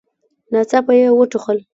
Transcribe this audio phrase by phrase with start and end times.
[0.51, 1.57] ناڅاپه يې وټوخل.